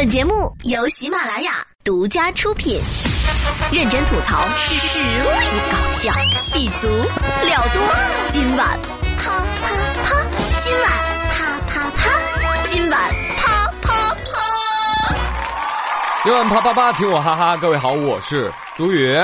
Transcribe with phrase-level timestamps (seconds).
[0.00, 2.80] 本节目由喜马拉雅独家出品，
[3.70, 5.04] 认真吐槽，实力
[5.70, 6.10] 搞笑，
[6.40, 6.88] 戏足
[7.44, 7.82] 料多。
[8.30, 8.80] 今晚
[9.18, 9.68] 啪啪
[10.02, 10.26] 啪，
[10.62, 10.90] 今晚
[11.28, 12.10] 啪啪啪，
[12.72, 15.16] 今晚啪啪啪。
[16.24, 17.54] 今晚啪啪啪，听我哈哈！
[17.58, 19.14] 各位好，我是朱宇。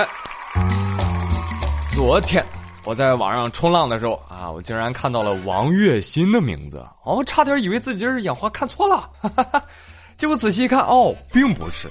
[1.94, 2.44] 昨天
[2.84, 9.62] 我在网上冲浪的时候啊，我竟然看到了王栎鑫的名字，哦，差点以为自己是眼花看错了，哈哈哈。
[10.16, 11.88] 结果仔细一看，哦，并不是。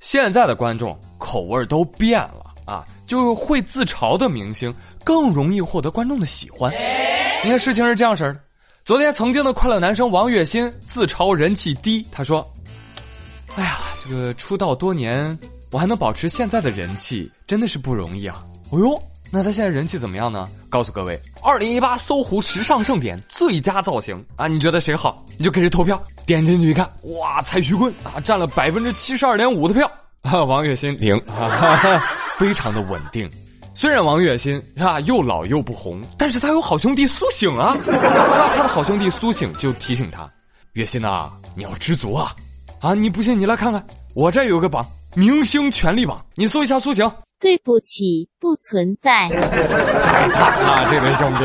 [0.00, 6.72] 现在的观众口味都变了啊，就是会自嘲的明星更容易获得观众的喜欢。
[7.42, 8.40] 你看事情是这样式的，
[8.84, 12.46] 昨天曾经的快乐男生王栎鑫自嘲人气低，他说
[13.56, 15.38] ：“哎呀，这个出道多年，
[15.70, 19.02] 我还能保持现在的人气，真的是不容易啊。”哦呦。
[19.34, 20.48] 那他现在人气怎么样呢？
[20.70, 25.26] 告诉各位，二零一八搜狐时尚盛典最佳造型啊，你觉得谁好？
[25.36, 26.00] 你就给谁投票。
[26.24, 26.88] 点进去一看，
[27.18, 29.90] 哇，蔡徐坤啊，占了百分之七十二点五的票
[30.22, 32.00] 啊，王栎鑫零啊，
[32.38, 33.28] 非常的稳定。
[33.74, 37.76] 虽然王栎鑫是吧，又老又不红，但是他有好兄弟苏醒啊。
[37.84, 40.30] 那 他的好兄弟苏醒就提醒他，
[40.74, 42.32] 栎鑫呐，你要知足啊，
[42.80, 47.10] 啊，你不信你来看看，我这有个榜，明星权力榜，你搜一下苏醒。
[47.44, 49.28] 对不起，不存在。
[49.28, 51.44] 太惨了，这位兄弟，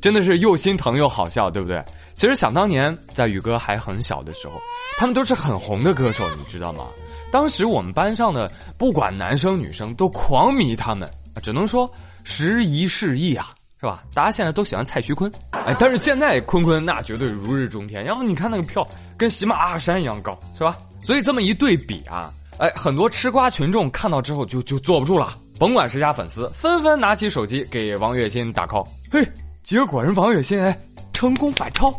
[0.00, 1.84] 真的是又心疼又好笑，对不对？
[2.14, 4.54] 其实想当年，在宇哥还很小的时候，
[4.96, 6.86] 他们都是很红的歌手，你知道吗？
[7.30, 11.06] 当时我们班上的不管男生女生都狂迷他们，
[11.42, 11.86] 只能说
[12.24, 14.04] 时移世易啊，是吧？
[14.14, 20.78] 大家现在都喜欢蔡徐坤，哎，但是现在坤坤那绝对如日中天，然后你看那个票跟喜马拉雅山一样高，是吧？
[21.04, 22.32] 所以这么一对比啊。
[22.58, 28.86] 哎，很多吃瓜群众看到之后就就坐不住了，甭管是家粉丝，纷纷拿起手机给王栎鑫打 call。
[29.10, 29.26] 嘿，
[29.62, 30.78] 结果人王栎鑫哎，
[31.12, 31.90] 成功反超，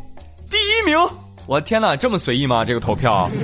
[0.49, 0.97] 第一名！
[1.45, 2.63] 我天哪，这么随意吗？
[2.63, 3.29] 这个投票。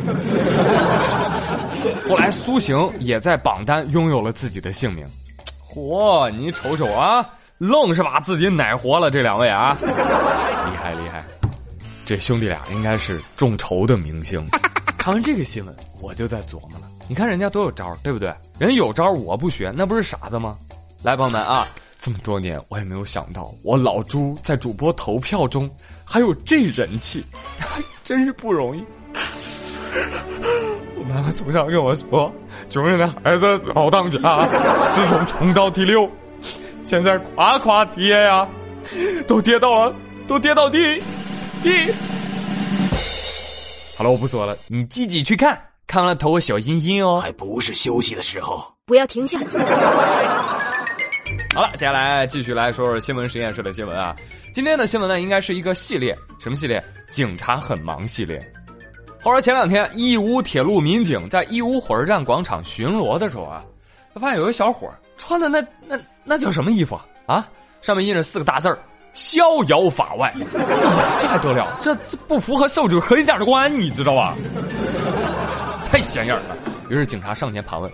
[2.07, 5.05] 后来苏醒也在榜单拥有了自己的姓名。
[5.69, 7.25] 嚯，你瞅瞅啊，
[7.57, 9.11] 愣是把自己奶活了。
[9.11, 11.23] 这两位啊，厉害厉害，
[12.05, 14.47] 这兄弟俩应该是众筹的明星。
[14.97, 16.88] 看完这个新闻，我就在琢磨了。
[17.09, 18.31] 你看人家都有招对不对？
[18.59, 20.55] 人有招我不学，那不是傻子吗？
[21.01, 25.67] 来，朋友们啊，这么多年我也没有想到，我老朱在主播投票中
[26.05, 27.25] 还有这人气，
[28.03, 28.83] 真是不容易。
[30.95, 32.31] 我妈妈从小跟我说，
[32.69, 34.47] 穷人的孩子早当家。
[34.93, 36.07] 自从冲到第六，
[36.83, 38.47] 现在夸夸跌呀，
[39.27, 39.95] 都跌到了，
[40.27, 40.77] 都跌到第
[41.63, 41.91] 第。
[43.97, 45.59] 好了，我不说了，你自己去看。
[45.89, 49.39] 看完了投个小心心哦，还不是休息的时候，不要停下。
[51.55, 54.15] 好了，接下来继续来说说新闻实验室的新闻啊。
[54.53, 56.83] 今天的新闻呢，应该是一个系列，什么系列？
[57.09, 58.39] 警察很忙系列。
[59.19, 63.65] 话说前两天，义乌铁路民警在义乌火车站广场巡逻的时候啊，
[64.13, 67.03] 他发现有个小伙穿的那那那叫什么衣服啊？
[67.25, 67.49] 啊，
[67.81, 68.77] 上面印着四个大字儿
[69.13, 70.31] “逍遥法外”。
[70.37, 71.79] 哎呀，这还得了？
[71.81, 74.35] 这这不符合受者核心价值观，你知道吧？
[75.91, 76.55] 太显眼了，
[76.87, 77.91] 于是警察上前盘问，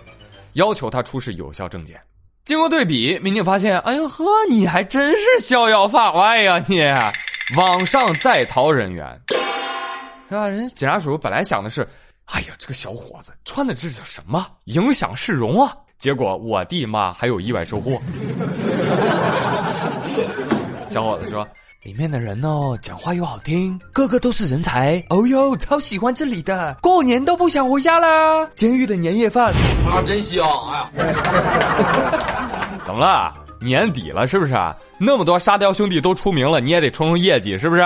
[0.52, 1.98] 要求他出示有效证件。
[2.44, 6.62] 经过对比，民警发现，哎呦呵，你还真是逍遥法外呀！
[6.66, 6.78] 你
[7.56, 9.18] 网上在逃人员，
[10.28, 10.46] 是吧？
[10.46, 11.88] 人家警察叔叔本来想的是，
[12.26, 14.46] 哎呀，这个小伙子穿的这叫什么？
[14.64, 15.74] 影响市容啊！
[15.96, 17.98] 结果我弟妈还有意外收获。
[20.90, 21.48] 小伙子说。
[21.86, 25.00] 里面的人哦，讲话又好听，个个都是人才。
[25.08, 28.44] 哦哟，超喜欢这里的，过年都不想回家啦。
[28.56, 29.54] 监狱的年夜饭
[29.88, 30.44] 啊，真香！
[30.96, 33.32] 哎呀， 怎么了？
[33.60, 34.52] 年底了是不是？
[34.98, 37.82] 那么多沙雕兄弟都出名了，你也得冲冲业绩是不是？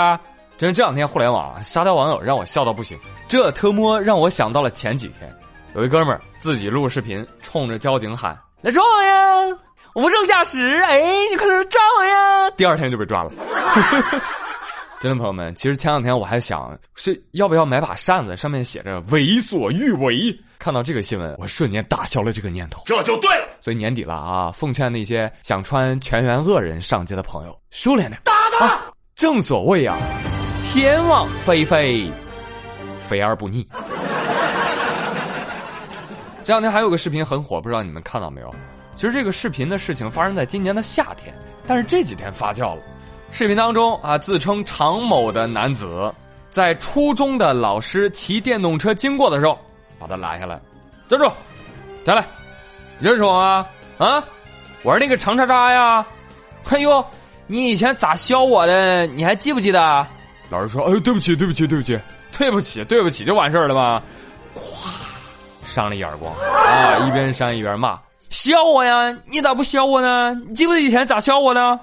[0.57, 2.99] 真这两天互联网沙雕网友让我笑到不行。
[3.29, 5.31] 这特么让我想到了前几天，
[5.75, 9.59] 有一哥们儿自己录视频，冲着交警喊：“来撞呀！”
[9.95, 12.51] 无证驾驶，哎，你快来撞呀！
[12.57, 13.31] 第二天就被抓了。
[15.01, 20.39] 真的朋友们，其实前两天我还想是要不要买把扇子，上面写着“为所欲为”。
[20.61, 22.83] 看到这个新闻，我瞬间打消了这个念头。
[22.85, 23.49] 这就对了。
[23.61, 28.21] 所以年底了啊，奉劝那些想穿全员恶人上街的朋友，收敛点。
[28.23, 28.79] 打他！
[29.17, 29.97] 正所谓啊，
[30.71, 32.07] 天网恢恢，
[33.09, 33.67] 肥而不腻。
[36.45, 38.55] 这两天还有个视频很火，不知道你们看到没有？
[38.97, 41.35] 其实这个视频的事情发生在今年的夏天，
[41.67, 42.83] 但是这几天发酵了。
[43.31, 46.13] 视频当中啊，自称常某的男子，
[46.51, 49.59] 在初中的老师骑电动车经过的时候，
[49.99, 50.61] 把他拦下来，
[51.09, 51.31] 站住，
[52.05, 52.25] 下来，
[52.99, 53.67] 认识我吗？
[53.99, 54.23] 啊，
[54.83, 56.05] 我是那个常渣渣呀！
[56.71, 57.05] 哎呦，
[57.47, 59.07] 你以前咋削我的？
[59.09, 60.07] 你还记不记得？
[60.51, 61.99] 老师说，哎，对不起，对不起，对不起，
[62.37, 64.03] 对不起，对不起，就完事儿了吗？
[65.65, 67.97] 扇了一耳光啊，一边扇一边骂
[68.31, 69.15] ：“笑我呀！
[69.27, 70.33] 你咋不笑我呢？
[70.49, 71.79] 你记不记得以前咋笑我的？”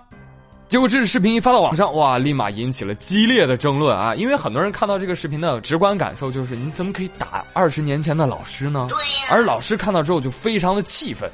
[0.70, 4.14] 结果这视频一发到网上，哇，立马引起了激烈的争论啊！
[4.16, 8.88] 因为很多人看到这个视频的直观感受就是：你怎么可以打二十年前的老师呢？
[8.90, 9.28] 对呀。
[9.30, 11.30] 而老师看到之后就非常的气愤，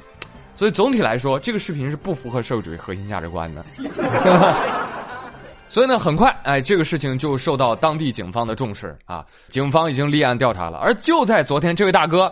[0.56, 3.64] 所以总体来说，这个视频是不符合社会主义核心价值观的。
[5.68, 9.26] 所以呢，很快，哎，这个事情就受到当地警方的重视啊！
[9.48, 10.78] 警方已经立案调查了。
[10.78, 12.32] 而就在昨天，这位大哥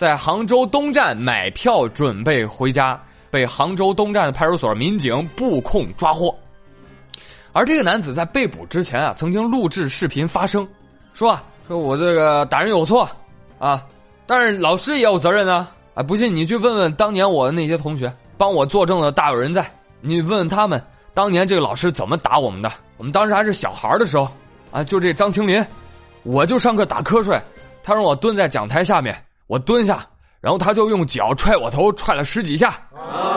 [0.00, 2.98] 在杭州东站买票准备回家。
[3.30, 6.34] 被杭州东站的派出所民警布控抓获，
[7.52, 10.66] 而这个男子在被捕之前啊，曾经录制视频发声，
[11.12, 13.06] 说啊，说我这个打人有错
[13.58, 13.86] 啊，
[14.26, 19.64] 但是老师也有责任啊，啊，不信你去问问当年我的那些同学，帮我作证的大有人在，
[20.00, 20.82] 你问问他们，
[21.12, 22.72] 当年这个老师怎么打我们的？
[22.96, 24.26] 我们当时还是小孩的时候，
[24.72, 25.64] 啊，就这张青林，
[26.24, 27.40] 我就上课打瞌睡，
[27.84, 29.14] 他让我蹲在讲台下面，
[29.50, 30.06] 我蹲下。
[30.40, 32.80] 然后他就用脚踹我头，踹了十几下。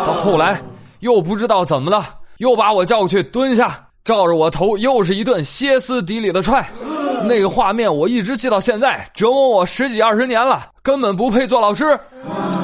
[0.06, 0.62] 到后来
[1.00, 6.66] 又不知道怎么了，又把我叫过去蹲下，照着我头又是一顿歇斯底里的踹。
[7.28, 12.00] 那个画面我一直记到现在，折磨我十几二十年了，根本不配做老师。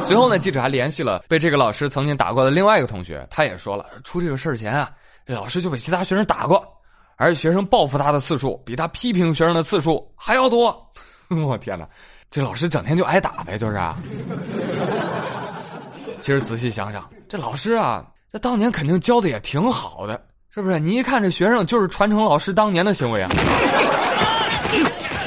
[0.07, 4.89] 随后呢，记者还联系了被这个老师曾经打过的另外一个同学，他也说了，出这个事前啊，
[5.25, 6.65] 这老师就被其他学生打过，
[7.17, 10.73] 而学生报复他的次数比他批评学生的次数还要多。
[11.45, 11.85] 我天哪！
[12.31, 13.97] 这老师整天就挨打呗，就是啊。
[16.19, 20.21] 其实仔细想想，这老师啊，这当年肯定教的也挺好的，
[20.53, 20.79] 是不是？
[20.79, 23.31] 你一看这学生就是传承老师当年的行为啊。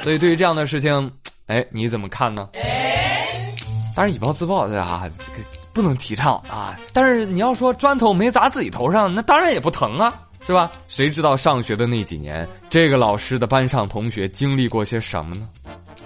[0.05, 1.11] 所以对于这样的事情，
[1.47, 2.49] 哎，你怎么看呢？
[3.97, 5.39] 当然以暴制暴的啊，这个
[5.73, 6.77] 不能提倡啊。
[6.93, 10.15] 但是你要说砖头没砸自己头上，那当然也不疼啊，
[10.47, 10.71] 是吧？
[10.87, 15.49] 谁知道上学的那几年，这个老师的班上同学经历过些什么呢？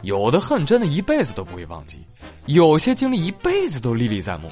[0.07, 1.99] 有的恨真的一辈子都不会忘记，
[2.45, 4.49] 有些经历一辈子都历历在目。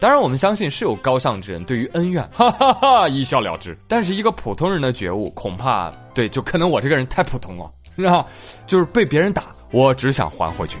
[0.00, 3.78] 当然，我们相信是有高尚之人对于恩怨，哈哈哈一笑了之。
[3.86, 8.24] 但是一个普通人的觉悟，恐怕对，就可能我这个人太普通了，是吧？
[8.66, 10.78] 就是被别人打，我只想还回去。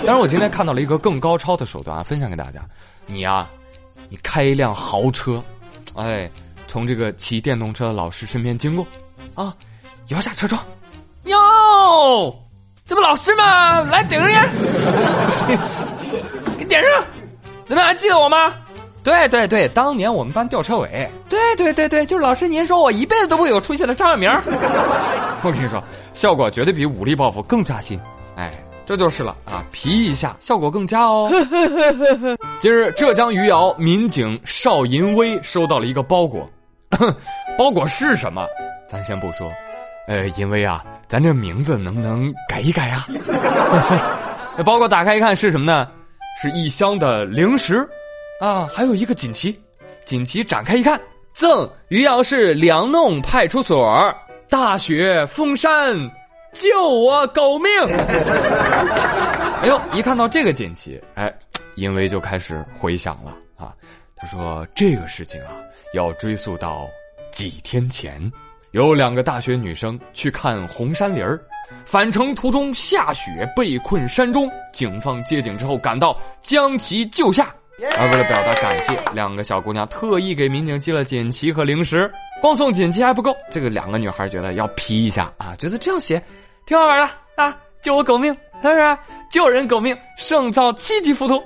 [0.00, 2.60] 当然，我今天看到了一个更高超的手段啊，分享给大家。
[3.06, 3.48] 你呀，
[4.10, 5.42] 你开一辆豪车，
[5.94, 6.30] 哎，
[6.68, 8.86] 从这个骑电动车的老师身边经过，
[9.34, 9.56] 啊，
[10.08, 10.62] 摇下车窗。
[11.82, 12.34] 哟，
[12.86, 13.80] 这不老师吗？
[13.82, 14.48] 来顶上烟，
[16.58, 17.02] 给点上。
[17.66, 18.52] 怎么样，还记得我吗？
[19.04, 21.10] 对对对，当年我们班吊车尾。
[21.28, 24.30] 对对对对，就是老师，您说我一辈子都不会有出息的张小明。
[25.42, 25.82] 我跟你说，
[26.14, 27.98] 效果绝对比武力报复更扎心。
[28.36, 28.52] 哎，
[28.86, 31.28] 这就是了啊，皮一下，效果更佳哦。
[32.60, 36.48] 今日浙江余姚民警邵银威收到了一个包裹，
[37.58, 38.46] 包裹是什么？
[38.88, 39.50] 咱先不说。
[40.08, 43.06] 呃，因为啊，咱这名字能不能改一改啊？
[44.56, 45.88] 那 包裹打开一看是什么呢？
[46.40, 47.88] 是一箱的零食，
[48.40, 49.56] 啊，还有一个锦旗。
[50.04, 51.00] 锦旗展开一看，
[51.32, 54.12] 赠余姚市梁弄派出所
[54.48, 55.96] 大雪封山，
[56.52, 57.70] 救我狗命！
[59.60, 61.32] 哎呦，一看到这个锦旗，哎，
[61.76, 63.72] 因为就开始回想了啊。
[64.16, 65.52] 他说这个事情啊，
[65.94, 66.88] 要追溯到
[67.30, 68.20] 几天前。
[68.72, 71.38] 有两个大学女生去看红山林儿，
[71.84, 77.54] 返程途中下雪被困山中，警方接警之后赶到将其救下。
[77.98, 82.10] 而为了表达感谢，两个小姑娘特意给民警寄了锦旗和零食。
[82.40, 86.22] 光送锦旗还不够，这个两个女孩觉得要批一下啊，觉得这样写
[86.64, 88.98] 挺好玩的啊，救我狗命是不是？
[89.30, 91.42] 救人狗命胜造七级浮屠，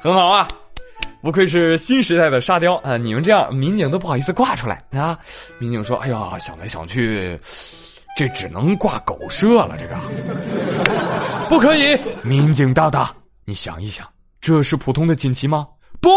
[0.00, 0.46] 很好啊。
[1.22, 2.96] 不愧是新时代的沙雕啊！
[2.96, 5.18] 你们这样，民警都不好意思挂出来啊！
[5.58, 7.38] 民警说：“哎呀，想来想去，
[8.16, 9.76] 这只能挂狗舍了。
[9.78, 9.96] 这个
[11.48, 14.06] 不可以。”民警大大，你想一想，
[14.40, 15.66] 这是普通的锦旗吗？
[16.00, 16.10] 不，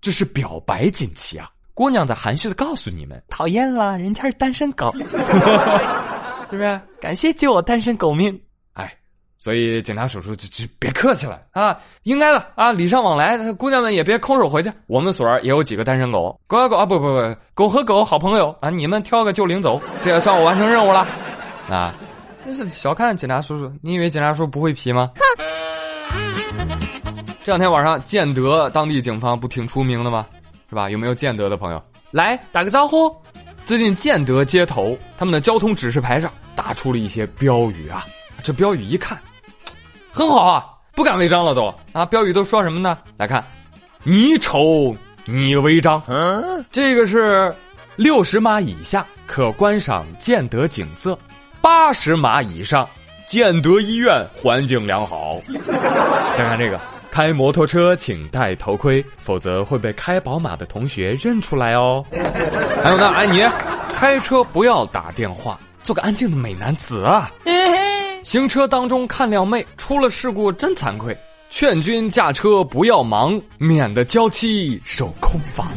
[0.00, 1.48] 这是表白锦旗啊！
[1.72, 4.94] 姑娘在含蓄的告诉你们：“讨厌了，人家是单身狗，
[6.50, 6.80] 是不是？
[7.00, 8.38] 感谢救我单身狗命。”
[9.44, 14.72] 所以警察叔叔就就别客气了啊，应该的啊，礼尚往来，姑娘们也别空手回去。
[14.86, 21.06] 我们所也有几个单身狗，狗狗啊，不不不，狗和狗好朋友啊，你们挑个就领走，这也算我完成任务了
[21.68, 21.94] 啊！
[22.42, 25.10] 真是小看警察叔叔，你以为警察叔叔不会皮吗？
[27.44, 30.26] 这两天晚上，建德当地警方不挺出名的吗？
[30.70, 30.88] 是吧？
[30.88, 31.82] 有没有建德的朋友
[32.12, 33.14] 来打个招呼？
[33.66, 38.06] 最近建德街头他们的交通指示牌上打出了一些标语啊，
[38.42, 39.20] 这标语一看。
[40.14, 42.06] 很好啊，不敢违章了都啊！
[42.06, 42.96] 标语都说什么呢？
[43.16, 43.44] 来看，
[44.04, 44.94] 你丑
[45.24, 46.00] 你违章。
[46.70, 47.52] 这个是
[47.96, 51.18] 六十码以下可观赏建德景色，
[51.60, 52.88] 八十码以上
[53.26, 55.34] 建德医院环境良好。
[56.38, 56.80] 再看这个，
[57.10, 62.04] 开摩托车请戴头盔，否则会被开宝马的同学认出来哦。
[62.84, 63.44] 还有呢，哎你，
[63.96, 67.28] 开车不要打电话，做个安静的美男子啊。
[68.24, 71.14] 行车当中看靓妹，出了事故真惭愧。
[71.50, 75.66] 劝君驾车不要忙，免得娇妻守空房。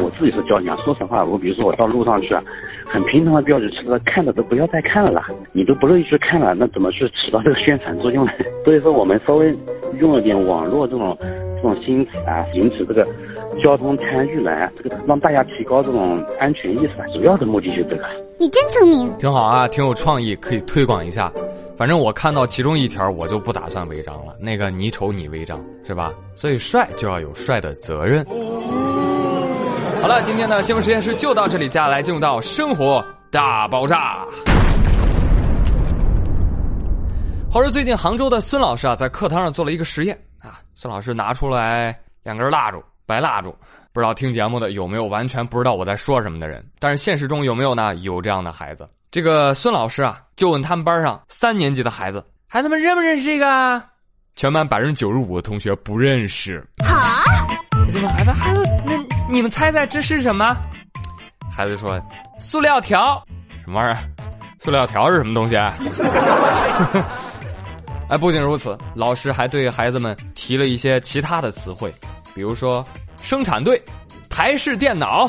[0.00, 2.42] 我自己是交警啊，说实话，我比如说我到路上去啊，
[2.88, 8.32] 很平常的标志，车看的都不要再看了啦，你都不乐意去看了，那怎么去起到这个宣传作用呢？
[8.66, 9.56] 所以说我们稍微
[10.00, 13.06] 用了点网络这种这种心思啊，引起这个
[13.62, 18.27] 交通参与来，这个让大家提高这种安全意识啊，主要的目的就是这个。
[18.40, 21.32] 你真聪明，挺好啊，挺有创意，可以推广一下。
[21.76, 24.36] 反正我看到其中一条，我就不打算违章了。
[24.38, 26.12] 那个你丑你违章是吧？
[26.36, 28.24] 所以帅就要有帅的责任。
[30.00, 34.24] 好了，今天的新闻实验室就到这里，接下来进入到生活大爆炸。
[37.50, 40.60] 话说最近杭州的孙老师啊，在课堂上做了一个实验啊。
[40.76, 43.56] 孙老师拿出来两根蜡烛，白蜡烛。
[43.94, 46.62] 不知道听节目的有没有完全不知道我在说什么的人？
[46.78, 47.94] 但是现实中有没有呢？
[47.96, 48.86] 有这样的孩子。
[49.10, 53.82] 这个孙老师啊，就问他们班上三年级的孩子：“孩子们认不认识这个？”
[54.36, 56.62] 全班百分之九十五的同学不认识。
[56.84, 57.24] 好，
[57.90, 58.92] 这个孩子：“孩子，那
[59.30, 60.54] 你们猜猜这是什么？”
[61.50, 61.98] 孩子说
[62.38, 63.20] ：“塑料条。”
[63.64, 63.98] 什么玩意儿？
[64.60, 65.56] 塑料条是什么东西？
[65.56, 65.72] 啊？
[68.10, 71.92] 哎，不仅如此，老师还对孩子们提了一些其他的词汇，
[72.38, 72.86] 比如说。
[73.20, 73.82] 生产队，
[74.30, 75.28] 台式电脑，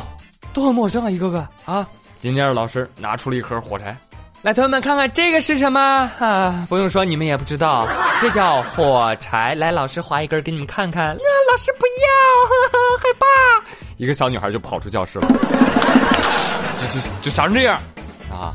[0.54, 1.86] 都很陌生啊，一个个啊。
[2.20, 3.98] 紧接着老师拿出了一盒火柴，
[4.44, 5.82] 来，同学们看看这个是什么
[6.20, 6.68] 啊？
[6.70, 7.88] 不用说，你们也不知道，
[8.22, 9.56] 这叫火柴。
[9.56, 11.18] 来，老师划一根给你们看看。
[11.18, 12.08] 那老师不要，
[12.48, 13.25] 呵呵害怕。
[13.98, 15.28] 一个小女孩就跑出教室了，
[16.80, 17.82] 就就就吓成这样
[18.32, 18.54] 啊！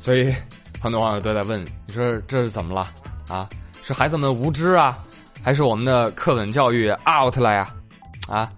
[0.00, 0.34] 所以
[0.82, 2.88] 很多网友都在问：你说这是怎么了
[3.28, 3.48] 啊？
[3.84, 4.98] 是孩子们无知啊，
[5.40, 7.72] 还是我们的课本教育 out 了呀？
[8.28, 8.50] 啊？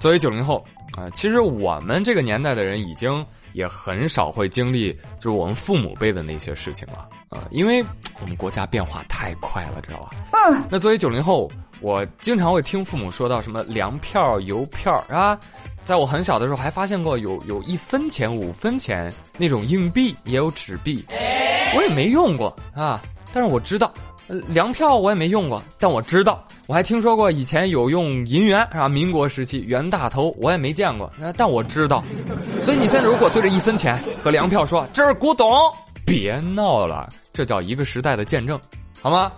[0.00, 0.64] 作为九零后
[0.96, 7.84] 啊，其实我们这个年代的人已经也很少会经历就是我们父母辈的那些事情了啊，因为
[8.20, 10.10] 我们国家变化太快了，知道吧？
[10.32, 10.64] 嗯。
[10.68, 11.50] 那作为九零后，
[11.80, 15.38] 我经常会听父母说到什么粮票、邮票啊，
[15.84, 21.04] 在我很小的时候还发现过有有一分钱、五分钱那种硬币，也有纸币，
[21.76, 23.00] 我也没用过啊，
[23.32, 23.92] 但是我知道。
[24.48, 26.42] 粮票我也没用过，但我知道，
[26.72, 28.88] 我还听说过以前有用银元，是吧？
[28.88, 32.02] 民国时期袁大头我也没见过，但我知道。
[32.64, 35.46] 所以你现在如果对着一分钱和粮票说这是古董，
[36.06, 38.58] 别闹了，这叫一个时代的见证，
[39.02, 39.30] 好吗？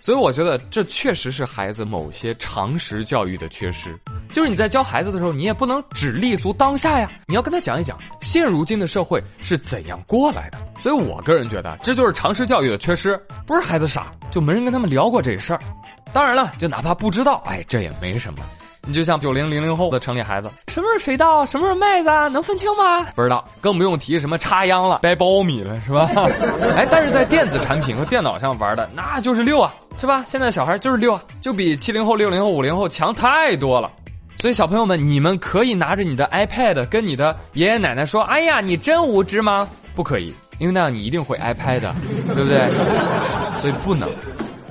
[0.00, 3.96] 所以我觉得这确实是孩子某些常识教育的缺失。
[4.32, 10.58] 就是你在教孩子的时候，你也不能只立足当下呀，你要跟他讲一讲现如今的社会是怎样过来的。
[10.80, 13.16] 所以我个人觉得这就是常识教育的缺失，
[13.46, 15.60] 不是孩子傻，就没人跟他们聊过这事儿。
[16.14, 18.38] 当然了，就哪怕不知道，哎，这也没什么。
[18.86, 23.04] 你就像九零零零后的城里孩子，什么是水稻，什么是麦子，能分清吗？
[23.16, 26.08] 不知道，更不用提什么插秧了、掰苞米了，是吧？
[26.76, 30.22] 哎，但是在电子产品和电脑上玩的，那就是六啊，是吧？
[30.24, 33.90] 现在小孩就是六啊，就比七零后、六零后、五零后强太多了。
[34.38, 39.66] 所以小朋友们，你们可以拿着你的 iPad 跟你的爷爷奶奶说：“哎呀，你真无知吗？”
[39.96, 41.94] 不可以，因为那样你一定会挨拍的，
[42.34, 42.58] 对不对？
[43.62, 44.10] 所以不能。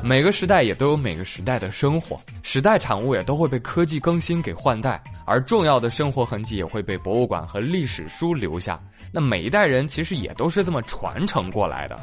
[0.04, 8.78] 每个时代也都有每个时代的生活，时代产物也都会被科技更新给换代，而重要的生活痕迹也会被博物馆和历史书留下。
[9.14, 11.98] 那每一代人其实也都是这么传承过来的，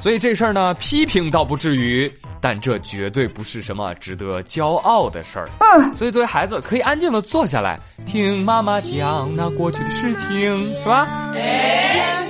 [0.00, 5.46] 所以这事儿呢，批评倒不至于，但这绝对不是什么值得骄傲的事儿。
[5.60, 11.06] 嗯，所以作为孩子，可以安静的坐下来，听妈妈讲那过去的事情，是吧？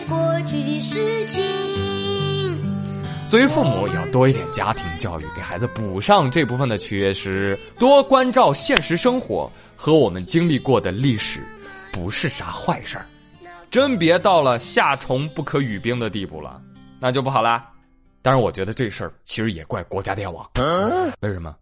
[0.08, 1.41] 过去的事情。
[3.32, 11.40] 作为父母，也要多一点家庭教育，给孩子补上这部分的缺失，多关照现实生活和我们经历过的历史，
[11.90, 13.06] 不是啥坏事儿。
[13.70, 16.60] 真别到了夏虫不可语冰的地步了，
[17.00, 17.66] 那就不好啦。
[18.20, 20.46] 当然，我觉得这事儿其实也怪国家电网。
[21.20, 21.56] 为什么？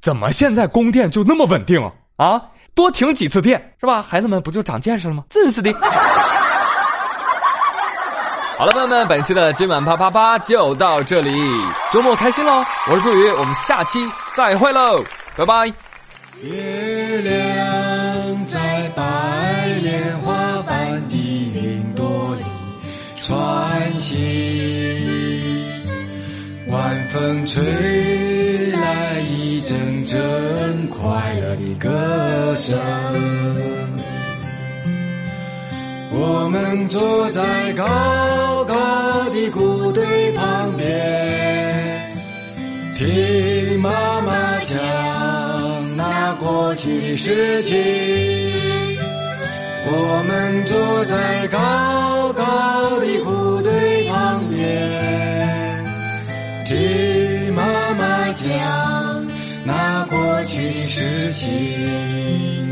[0.00, 1.82] 怎么现在供电就那么稳定
[2.14, 2.40] 啊？
[2.76, 4.00] 多停几次电是吧？
[4.00, 5.24] 孩子们不就长见识了吗？
[5.28, 5.74] 真是的。
[8.58, 11.30] 好了，朋友们，本期的今晚啪啪啪就到这里，
[11.92, 12.64] 周末开心喽！
[12.90, 15.00] 我是朱宇，我们下期再会喽，
[15.36, 15.72] 拜拜。
[16.42, 19.02] 月亮在白
[19.80, 20.34] 莲花
[20.66, 21.14] 般的
[21.54, 22.42] 云朵里
[23.22, 24.18] 穿行，
[26.68, 32.76] 晚风吹来一阵阵快乐的歌声。
[36.20, 37.84] 我们坐在高
[38.64, 38.74] 高
[39.30, 40.86] 的谷堆旁边，
[42.96, 47.76] 听妈妈讲那过去的事情。
[49.90, 55.84] 我们坐在高高的谷堆旁边，
[56.66, 57.62] 听妈
[57.94, 59.26] 妈讲
[59.64, 62.67] 那过去的事情。